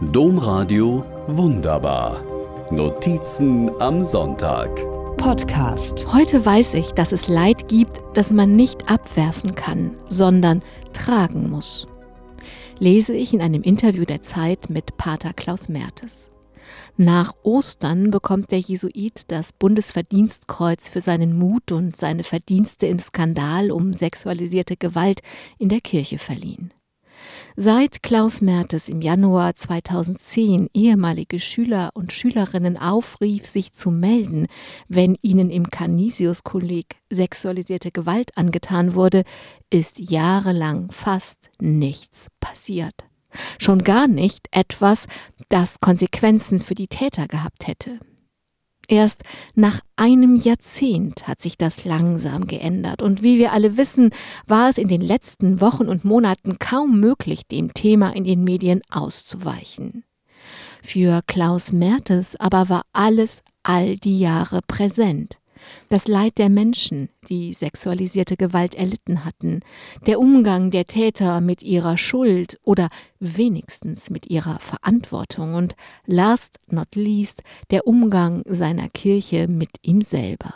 Domradio 0.00 1.04
Wunderbar. 1.26 2.22
Notizen 2.70 3.68
am 3.80 4.04
Sonntag. 4.04 4.70
Podcast. 5.16 6.06
Heute 6.12 6.46
weiß 6.46 6.74
ich, 6.74 6.92
dass 6.92 7.10
es 7.10 7.26
Leid 7.26 7.66
gibt, 7.66 8.00
das 8.14 8.30
man 8.30 8.54
nicht 8.54 8.88
abwerfen 8.88 9.56
kann, 9.56 9.96
sondern 10.08 10.62
tragen 10.92 11.50
muss. 11.50 11.88
Lese 12.78 13.12
ich 13.12 13.34
in 13.34 13.40
einem 13.40 13.62
Interview 13.62 14.04
der 14.04 14.22
Zeit 14.22 14.70
mit 14.70 14.96
Pater 14.98 15.32
Klaus 15.32 15.68
Mertes. 15.68 16.30
Nach 16.96 17.34
Ostern 17.42 18.12
bekommt 18.12 18.52
der 18.52 18.60
Jesuit 18.60 19.22
das 19.26 19.52
Bundesverdienstkreuz 19.52 20.88
für 20.88 21.00
seinen 21.00 21.36
Mut 21.36 21.72
und 21.72 21.96
seine 21.96 22.22
Verdienste 22.22 22.86
im 22.86 23.00
Skandal 23.00 23.72
um 23.72 23.92
sexualisierte 23.92 24.76
Gewalt 24.76 25.22
in 25.58 25.68
der 25.68 25.80
Kirche 25.80 26.18
verliehen. 26.18 26.72
Seit 27.60 28.04
Klaus 28.04 28.40
Mertes 28.40 28.88
im 28.88 29.02
Januar 29.02 29.56
2010 29.56 30.68
ehemalige 30.74 31.40
Schüler 31.40 31.90
und 31.92 32.12
Schülerinnen 32.12 32.76
aufrief, 32.76 33.46
sich 33.46 33.72
zu 33.72 33.90
melden, 33.90 34.46
wenn 34.86 35.18
ihnen 35.22 35.50
im 35.50 35.68
Canisius-Kolleg 35.68 36.94
sexualisierte 37.10 37.90
Gewalt 37.90 38.30
angetan 38.38 38.94
wurde, 38.94 39.24
ist 39.70 39.98
jahrelang 39.98 40.92
fast 40.92 41.50
nichts 41.60 42.28
passiert. 42.38 42.94
Schon 43.58 43.82
gar 43.82 44.06
nicht 44.06 44.46
etwas, 44.52 45.08
das 45.48 45.80
Konsequenzen 45.80 46.60
für 46.60 46.76
die 46.76 46.86
Täter 46.86 47.26
gehabt 47.26 47.66
hätte. 47.66 47.98
Erst 48.90 49.22
nach 49.54 49.80
einem 49.96 50.34
Jahrzehnt 50.34 51.28
hat 51.28 51.42
sich 51.42 51.58
das 51.58 51.84
langsam 51.84 52.46
geändert, 52.46 53.02
und 53.02 53.22
wie 53.22 53.38
wir 53.38 53.52
alle 53.52 53.76
wissen, 53.76 54.10
war 54.46 54.70
es 54.70 54.78
in 54.78 54.88
den 54.88 55.02
letzten 55.02 55.60
Wochen 55.60 55.88
und 55.88 56.06
Monaten 56.06 56.58
kaum 56.58 56.98
möglich, 56.98 57.46
dem 57.46 57.74
Thema 57.74 58.16
in 58.16 58.24
den 58.24 58.44
Medien 58.44 58.80
auszuweichen. 58.90 60.04
Für 60.82 61.20
Klaus 61.26 61.70
Mertes 61.70 62.34
aber 62.40 62.70
war 62.70 62.82
alles 62.94 63.42
all 63.62 63.96
die 63.96 64.18
Jahre 64.18 64.60
präsent 64.66 65.38
das 65.88 66.08
Leid 66.08 66.38
der 66.38 66.48
Menschen, 66.48 67.08
die 67.28 67.54
sexualisierte 67.54 68.36
Gewalt 68.36 68.74
erlitten 68.74 69.24
hatten, 69.24 69.60
der 70.06 70.20
Umgang 70.20 70.70
der 70.70 70.84
Täter 70.84 71.40
mit 71.40 71.62
ihrer 71.62 71.96
Schuld 71.96 72.58
oder 72.62 72.88
wenigstens 73.20 74.10
mit 74.10 74.30
ihrer 74.30 74.58
Verantwortung 74.58 75.54
und 75.54 75.76
last 76.06 76.58
not 76.70 76.94
least 76.94 77.42
der 77.70 77.86
Umgang 77.86 78.42
seiner 78.46 78.88
Kirche 78.88 79.48
mit 79.48 79.70
ihm 79.82 80.02
selber. 80.02 80.54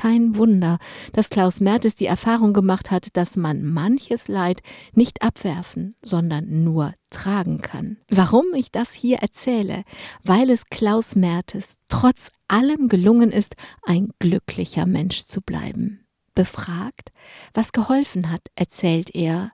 Kein 0.00 0.34
Wunder, 0.36 0.78
dass 1.12 1.28
Klaus 1.28 1.60
Mertes 1.60 1.94
die 1.94 2.06
Erfahrung 2.06 2.54
gemacht 2.54 2.90
hat, 2.90 3.14
dass 3.18 3.36
man 3.36 3.62
manches 3.62 4.28
Leid 4.28 4.62
nicht 4.94 5.20
abwerfen, 5.20 5.94
sondern 6.02 6.64
nur 6.64 6.94
tragen 7.10 7.60
kann. 7.60 7.98
Warum 8.08 8.46
ich 8.54 8.70
das 8.70 8.94
hier 8.94 9.18
erzähle? 9.18 9.84
Weil 10.24 10.48
es 10.48 10.70
Klaus 10.70 11.16
Mertes 11.16 11.76
trotz 11.90 12.30
allem 12.48 12.88
gelungen 12.88 13.30
ist, 13.30 13.56
ein 13.82 14.08
glücklicher 14.18 14.86
Mensch 14.86 15.26
zu 15.26 15.42
bleiben. 15.42 16.06
Befragt, 16.34 17.12
was 17.52 17.72
geholfen 17.72 18.30
hat, 18.30 18.46
erzählt 18.54 19.14
er, 19.14 19.50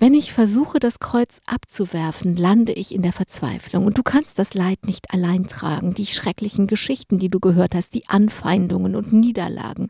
wenn 0.00 0.14
ich 0.14 0.32
versuche, 0.32 0.80
das 0.80 0.98
Kreuz 0.98 1.42
abzuwerfen, 1.44 2.34
lande 2.34 2.72
ich 2.72 2.94
in 2.94 3.02
der 3.02 3.12
Verzweiflung. 3.12 3.84
Und 3.84 3.98
du 3.98 4.02
kannst 4.02 4.38
das 4.38 4.54
Leid 4.54 4.86
nicht 4.86 5.12
allein 5.12 5.46
tragen, 5.46 5.92
die 5.92 6.06
schrecklichen 6.06 6.66
Geschichten, 6.66 7.18
die 7.18 7.28
du 7.28 7.38
gehört 7.38 7.74
hast, 7.74 7.92
die 7.92 8.08
Anfeindungen 8.08 8.96
und 8.96 9.12
Niederlagen. 9.12 9.88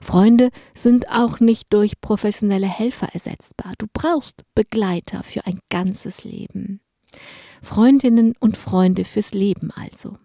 Freunde 0.00 0.50
sind 0.74 1.08
auch 1.10 1.38
nicht 1.38 1.72
durch 1.72 2.00
professionelle 2.00 2.66
Helfer 2.66 3.10
ersetzbar. 3.12 3.74
Du 3.78 3.86
brauchst 3.92 4.42
Begleiter 4.56 5.22
für 5.22 5.46
ein 5.46 5.60
ganzes 5.70 6.24
Leben. 6.24 6.80
Freundinnen 7.62 8.34
und 8.40 8.56
Freunde 8.56 9.04
fürs 9.04 9.32
Leben 9.32 9.70
also. 9.70 10.16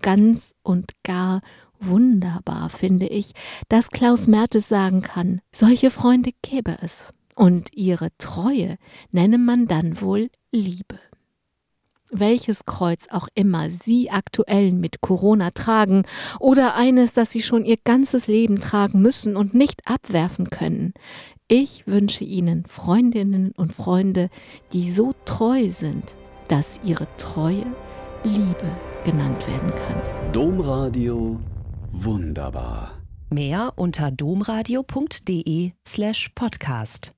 Ganz 0.00 0.54
und 0.62 0.92
gar 1.02 1.42
wunderbar 1.78 2.70
finde 2.70 3.08
ich, 3.08 3.32
dass 3.68 3.90
Klaus 3.90 4.26
Mertes 4.26 4.68
sagen 4.68 5.02
kann, 5.02 5.42
solche 5.52 5.90
Freunde 5.90 6.30
gäbe 6.40 6.78
es 6.80 7.12
und 7.36 7.68
ihre 7.76 8.08
Treue 8.18 8.76
nenne 9.12 9.38
man 9.38 9.68
dann 9.68 10.00
wohl 10.00 10.28
Liebe. 10.50 10.98
Welches 12.10 12.64
Kreuz 12.64 13.06
auch 13.10 13.28
immer 13.34 13.70
Sie 13.70 14.10
aktuell 14.10 14.72
mit 14.72 15.00
Corona 15.00 15.50
tragen 15.50 16.04
oder 16.38 16.74
eines, 16.74 17.12
das 17.12 17.30
Sie 17.30 17.42
schon 17.42 17.64
Ihr 17.64 17.78
ganzes 17.82 18.26
Leben 18.26 18.60
tragen 18.60 19.02
müssen 19.02 19.36
und 19.36 19.54
nicht 19.54 19.82
abwerfen 19.88 20.50
können, 20.50 20.94
ich 21.48 21.86
wünsche 21.86 22.24
Ihnen 22.24 22.64
Freundinnen 22.66 23.52
und 23.52 23.72
Freunde, 23.72 24.30
die 24.72 24.90
so 24.90 25.14
treu 25.24 25.70
sind, 25.70 26.16
dass 26.48 26.80
ihre 26.82 27.06
Treue 27.18 27.66
Liebe 28.24 28.70
genannt 29.04 29.46
werden 29.46 29.70
kann. 29.70 30.32
Domradio 30.32 31.38
wunderbar. 31.92 32.92
Mehr 33.30 33.72
unter 33.76 34.10
domradio.de 34.10 35.72
slash 35.86 36.30
podcast. 36.34 37.12